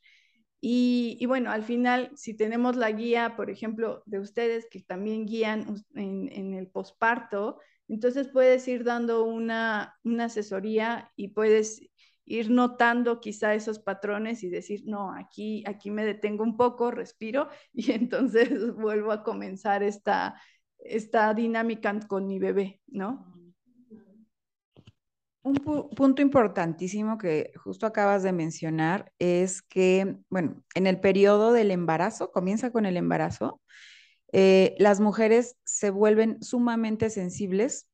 [0.67, 5.85] Y, bueno, al final, si tenemos la guía, por ejemplo, de ustedes que también guían
[5.95, 11.83] en, en el posparto, entonces puedes ir dando una, una asesoría y puedes
[12.25, 17.51] ir notando quizá esos patrones y decir, no, aquí, aquí me detengo un poco, respiro
[17.75, 20.41] y entonces vuelvo a comenzar esta,
[20.79, 23.34] esta dinámica con mi bebé, ¿no?
[25.45, 31.71] Un punto importantísimo que justo acabas de mencionar es que, bueno, en el periodo del
[31.71, 33.61] embarazo, comienza con el embarazo,
[34.33, 37.87] eh, las mujeres se vuelven sumamente sensibles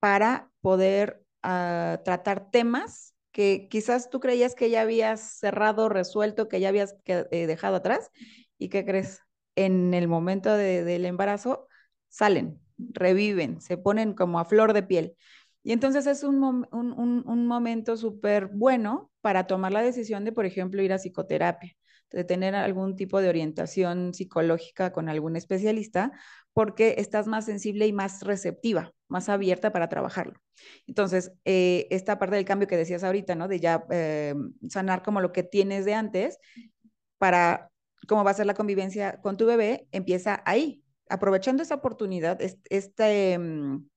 [0.00, 6.58] para poder uh, tratar temas que quizás tú creías que ya habías cerrado, resuelto, que
[6.58, 8.10] ya habías eh, dejado atrás,
[8.58, 9.20] y ¿qué crees?
[9.54, 11.68] En el momento del embarazo
[12.08, 15.16] salen, reviven, se ponen como a flor de piel.
[15.66, 20.80] Y entonces es un, un momento súper bueno para tomar la decisión de, por ejemplo,
[20.80, 21.72] ir a psicoterapia,
[22.12, 26.12] de tener algún tipo de orientación psicológica con algún especialista,
[26.52, 30.34] porque estás más sensible y más receptiva, más abierta para trabajarlo.
[30.86, 33.48] Entonces, eh, esta parte del cambio que decías ahorita, ¿no?
[33.48, 34.36] De ya eh,
[34.68, 36.38] sanar como lo que tienes de antes
[37.18, 37.72] para
[38.06, 42.38] cómo va a ser la convivencia con tu bebé, empieza ahí, aprovechando esa oportunidad,
[42.70, 43.88] este, mm,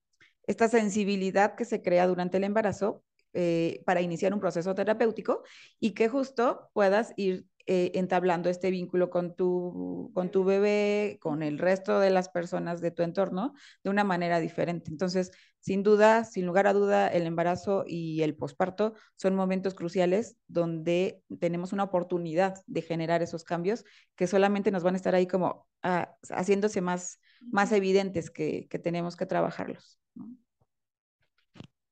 [0.49, 5.43] esta sensibilidad que se crea durante el embarazo eh, para iniciar un proceso terapéutico
[5.79, 11.43] y que justo puedas ir eh, entablando este vínculo con tu, con tu bebé, con
[11.43, 14.89] el resto de las personas de tu entorno, de una manera diferente.
[14.89, 20.35] Entonces, sin duda, sin lugar a duda, el embarazo y el posparto son momentos cruciales
[20.47, 23.85] donde tenemos una oportunidad de generar esos cambios
[24.15, 27.19] que solamente nos van a estar ahí como ah, haciéndose más,
[27.51, 29.99] más evidentes que, que tenemos que trabajarlos.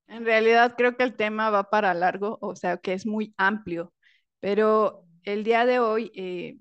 [0.07, 3.93] En realidad creo que el tema va para largo, o sea, que es muy amplio,
[4.39, 6.57] pero el día de hoy, eh,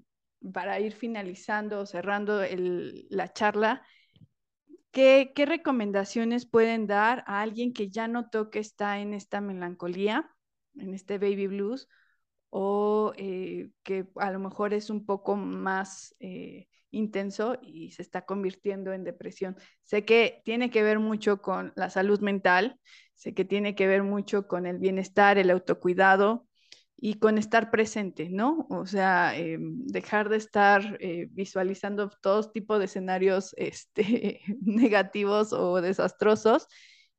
[0.52, 2.42] para ir finalizando o cerrando
[3.10, 3.82] la charla,
[4.90, 10.30] ¿qué, ¿qué, recomendaciones pueden dar a alguien que ya notó que está en esta melancolía,
[10.74, 11.88] en este baby blues,
[12.50, 18.24] o eh, que a lo mejor es un poco más eh, intenso y se está
[18.24, 19.56] convirtiendo en depresión.
[19.82, 22.78] Sé que tiene que ver mucho con la salud mental,
[23.14, 26.46] sé que tiene que ver mucho con el bienestar, el autocuidado
[26.96, 28.66] y con estar presente, ¿no?
[28.70, 35.80] O sea, eh, dejar de estar eh, visualizando todo tipo de escenarios este, negativos o
[35.80, 36.66] desastrosos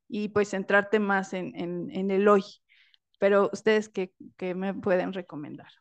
[0.08, 2.44] y pues centrarte más en, en, en el hoy.
[3.20, 5.72] Pero ustedes, ¿qué, ¿qué me pueden recomendar?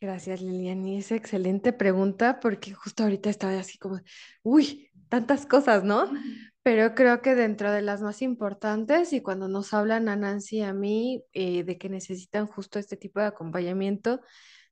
[0.00, 0.98] Gracias, Liliani.
[0.98, 4.00] Es excelente pregunta porque justo ahorita estaba así como,
[4.42, 6.08] uy, tantas cosas, ¿no?
[6.62, 10.62] Pero creo que dentro de las más importantes y cuando nos hablan a Nancy y
[10.62, 14.20] a mí eh, de que necesitan justo este tipo de acompañamiento,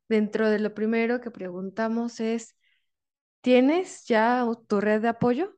[0.08, 2.56] dentro de lo primero que preguntamos es,
[3.42, 5.56] ¿tienes ya tu red de apoyo?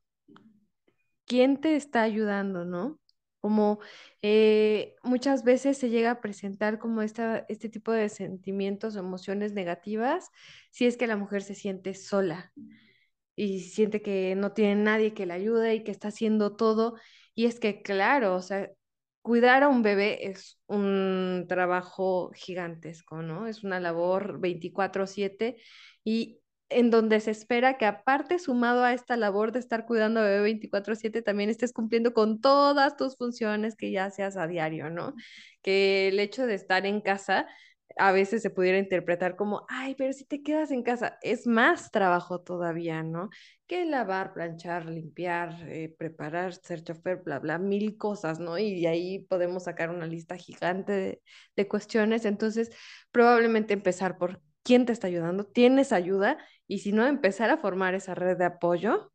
[1.27, 2.99] ¿Quién te está ayudando, no?
[3.41, 3.81] Como
[4.23, 9.53] eh, muchas veces se llega a presentar como esta, este tipo de sentimientos o emociones
[9.53, 10.31] negativas
[10.71, 12.53] si es que la mujer se siente sola
[13.37, 16.97] y siente que no tiene nadie que la ayude y que está haciendo todo.
[17.35, 18.71] Y es que, claro, o sea,
[19.23, 23.47] cuidar a un bebé es un trabajo gigantesco, ¿no?
[23.47, 25.57] Es una labor 24/7
[26.05, 30.25] y en donde se espera que aparte sumado a esta labor de estar cuidando a
[30.25, 35.15] bebé 24/7, también estés cumpliendo con todas tus funciones que ya seas a diario, ¿no?
[35.63, 37.47] Que el hecho de estar en casa
[37.97, 41.91] a veces se pudiera interpretar como, ay, pero si te quedas en casa, es más
[41.91, 43.31] trabajo todavía, ¿no?
[43.67, 48.59] Que lavar, planchar, limpiar, eh, preparar, ser chofer, bla, bla, mil cosas, ¿no?
[48.59, 51.23] Y de ahí podemos sacar una lista gigante de,
[51.57, 52.25] de cuestiones.
[52.25, 52.71] Entonces,
[53.11, 56.39] probablemente empezar por quién te está ayudando, tienes ayuda
[56.69, 59.13] y si no, empezar a formar esa red de apoyo.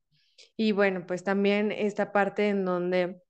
[0.57, 3.21] Y bueno, pues también esta parte en donde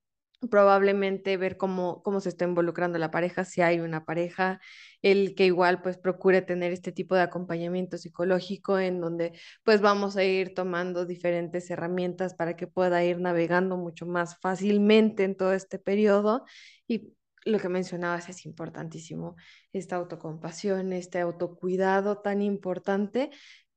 [0.50, 4.60] probablemente ver cómo, cómo se está involucrando la pareja, si hay una pareja,
[5.02, 10.18] el que igual pues procure tener este tipo de acompañamiento psicológico en donde pues vamos
[10.18, 15.54] a ir tomando diferentes herramientas para que pueda ir navegando mucho más fácilmente en todo
[15.54, 16.46] este periodo
[16.88, 17.14] y
[17.46, 19.36] lo que mencionabas es importantísimo,
[19.74, 23.32] esta autocompasión, este autocuidado tan importante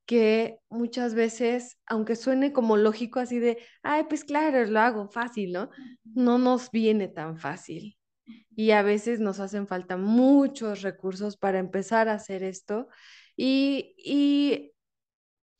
[0.07, 5.53] que muchas veces, aunque suene como lógico así de, ay, pues claro, lo hago fácil,
[5.53, 5.71] ¿no?
[6.05, 7.99] No nos viene tan fácil.
[8.57, 12.89] Y a veces nos hacen falta muchos recursos para empezar a hacer esto.
[13.37, 14.73] Y, y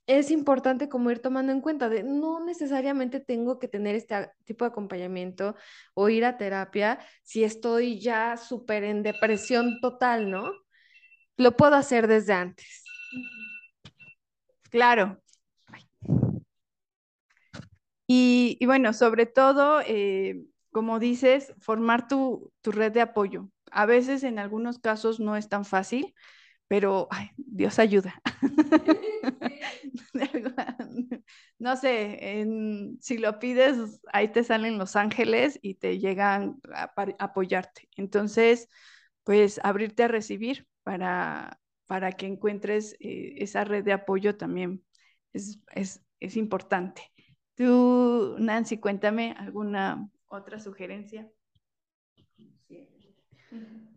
[0.07, 4.65] es importante como ir tomando en cuenta de no necesariamente tengo que tener este tipo
[4.65, 5.57] de acompañamiento
[5.95, 10.53] o ir a terapia si estoy ya súper en depresión total, ¿no?
[11.37, 12.85] Lo puedo hacer desde antes.
[14.77, 15.23] Claro.
[18.07, 23.49] Y, bueno, sobre todo, eh, como dices, formar tu, tu, red de apoyo.
[23.71, 26.15] A veces en algunos casos no es tan fácil,
[26.69, 27.09] pero
[27.39, 28.21] Dios ayuda.
[31.59, 36.93] no sé, en, si lo pides, ahí te salen los ángeles y te llegan a,
[36.97, 37.89] a apoyarte.
[37.97, 38.69] Entonces,
[39.25, 44.85] pues abrirte a recibir para, para que encuentres eh, esa red de apoyo también
[45.33, 47.03] es, es, importante.
[47.55, 51.31] Tú, Nancy, cuéntame alguna otra sugerencia.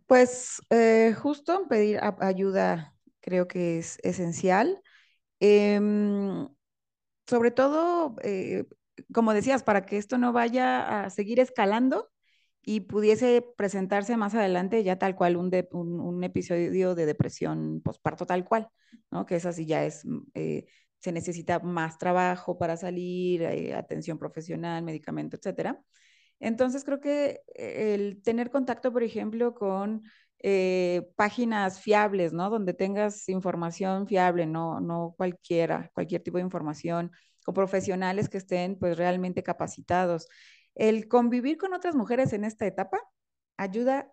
[0.06, 4.82] Pues eh, justo pedir ayuda creo que es esencial.
[5.40, 5.80] Eh,
[7.30, 8.66] sobre todo, eh,
[9.14, 12.10] como decías, para que esto no vaya a seguir escalando,
[12.62, 18.44] y pudiese presentarse más adelante ya tal cual un, un, episodio de depresión postparto tal
[18.46, 18.70] cual,
[19.12, 19.26] ¿no?
[19.26, 20.66] Que esa sí ya es, mm, eh,
[21.00, 25.82] se necesita más trabajo para salir, eh, atención profesional, medicamento, etcétera.
[26.40, 30.04] Entonces creo que eh, el tener contacto, por ejemplo, con
[31.18, 32.50] páginas fiables, ¿no?
[32.50, 37.12] Donde tengas información fiable, no, no cualquiera, cualquier tipo de información,
[37.44, 40.28] con profesionales que estén pues realmente capacitados
[40.80, 43.00] el convivir con otras mujeres en esta etapa
[43.58, 44.12] ayuda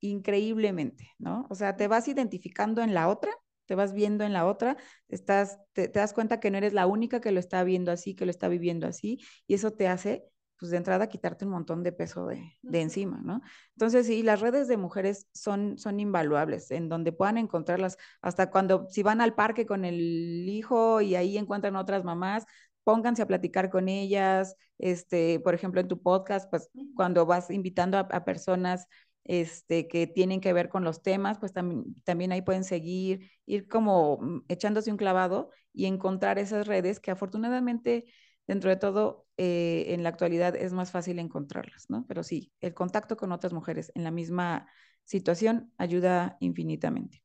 [0.00, 1.46] increíblemente, ¿no?
[1.50, 3.32] O sea, te vas identificando en la otra,
[3.66, 4.76] te vas viendo en la otra,
[5.08, 8.14] estás, te, te, das cuenta que no eres la única que lo está viendo así,
[8.14, 10.24] que lo está viviendo así, y eso te hace
[10.62, 13.40] pues de entrada quitarte un montón de peso de, encima, ¿no?
[13.74, 18.86] Entonces, sí, las redes de mujeres son, son invaluables, en donde puedan encontrarlas, hasta cuando,
[18.88, 22.44] si van al parque con el hijo y ahí encuentran otras mamás,
[22.84, 27.98] pónganse a platicar con ellas, este, por ejemplo, en tu podcast, pues cuando vas invitando
[27.98, 28.86] a, personas
[29.24, 33.68] este, que tienen que ver con los temas, pues también, también ahí pueden seguir, ir
[33.68, 38.04] como mm, echándose un clavado y encontrar esas redes que afortunadamente
[38.46, 42.04] dentro de todo, eh, en la actualidad es más fácil encontrarlas, ¿no?
[42.08, 44.68] Pero sí, el contacto con otras mujeres en la misma
[45.04, 47.22] situación ayuda infinitamente.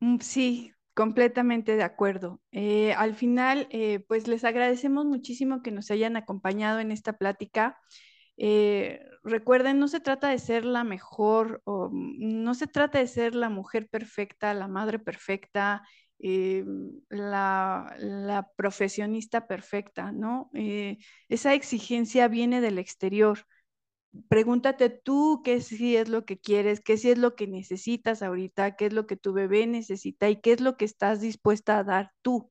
[0.00, 2.40] Mm, sí, completamente de acuerdo.
[2.50, 7.78] Eh, al final, eh, pues les agradecemos muchísimo que nos hayan acompañado en esta plática.
[9.22, 13.36] recuerden, no se trata de ser la mejor, o mm, no se trata de ser
[13.36, 15.82] la mujer perfecta, la madre perfecta,
[16.20, 16.64] eh,
[17.10, 20.50] la, profesionista perfecta, ¿no?
[20.52, 23.46] Eh, esa exigencia viene del exterior.
[24.28, 28.76] Pregúntate tú qué sí es lo que quieres, qué sí es lo que necesitas ahorita,
[28.76, 31.84] qué es lo que tu bebé necesita y qué es lo que estás dispuesta a
[31.84, 32.50] dar tú,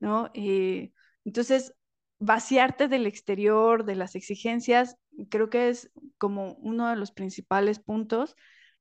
[0.00, 0.30] ¿no?
[0.34, 0.92] Eh,
[1.24, 1.74] entonces,
[2.18, 4.96] vaciarte del exterior, de las exigencias,
[5.30, 8.36] creo que es como uno de los principales puntos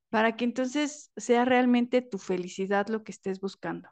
[0.09, 3.89] para que entonces sea realmente tu felicidad lo que estés buscando.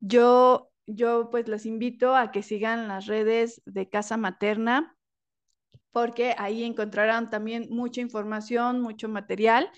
[0.00, 4.93] Yo, yo pues los invito a que sigan las redes de Casa Materna
[5.94, 9.70] porque ahí encontrarán también mucha información, mucho material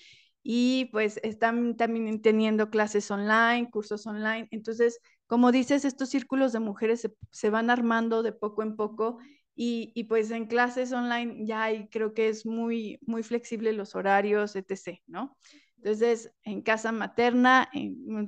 [0.42, 4.48] y pues están también teniendo clases online, cursos online.
[4.50, 9.18] Entonces, como dices, estos círculos de mujeres se, van armando de poco en poco
[9.54, 13.94] y, y, pues en clases online ya hay, creo que es muy, muy flexible los
[13.94, 15.36] horarios, etc., ¿no?
[15.76, 17.68] Entonces, en casa materna,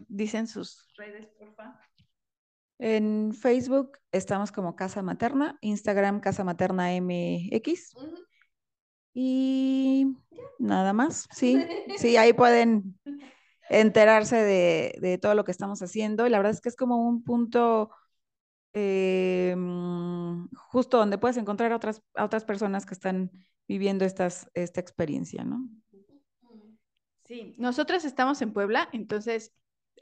[0.09, 1.88] dicen sus redes, por favor.
[2.79, 7.97] En Facebook estamos como Casa Materna, Instagram Casa Materna MX.
[9.15, 10.07] Y
[10.61, 11.59] nada más, sí,
[11.99, 12.99] sí, ahí pueden
[13.69, 16.27] enterarse de, todo lo que estamos haciendo.
[16.27, 17.91] Y la verdad es que es como un punto
[18.75, 23.33] eh, mm, justo donde puedes encontrar a otras, a otras personas que están
[23.67, 25.69] viviendo estas, esta experiencia, ¿no?
[27.25, 29.53] Sí, nosotras estamos en Puebla, entonces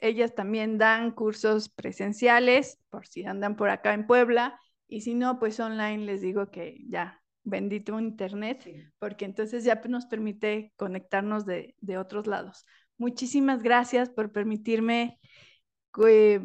[0.00, 5.38] ellas también dan cursos presenciales, por si andan por acá en Puebla, y si no,
[5.38, 8.68] pues online les digo que ya, bendito Internet,
[8.98, 12.64] porque entonces ya nos permite conectarnos de, otros lados.
[12.98, 15.18] Muchísimas gracias por permitirme
[16.06, 16.40] eh,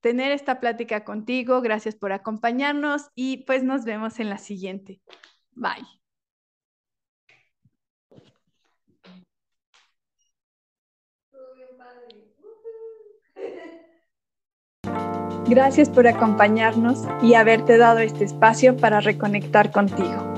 [0.00, 5.00] tener esta plática contigo, gracias por acompañarnos y pues nos vemos en la siguiente.
[5.52, 6.03] Bye.
[15.48, 20.34] Gracias por acompañarnos y haberte dado este espacio para reconectar contigo.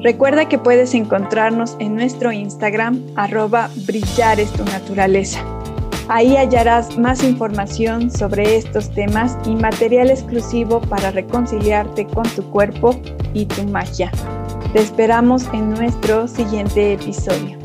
[0.00, 5.40] Recuerda que puedes encontrarnos en nuestro Instagram, arroba brillar es tu naturaleza.
[6.08, 13.00] Ahí hallarás más información sobre estos temas y material exclusivo para reconciliarte con tu cuerpo
[13.32, 14.12] y tu magia.
[14.74, 17.63] Te esperamos en nuestro siguiente episodio.